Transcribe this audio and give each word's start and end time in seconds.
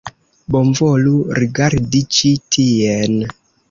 Bonvolu 0.55 1.13
rigardi 1.43 2.05
ĉi 2.19 2.35
tien! 2.57 3.27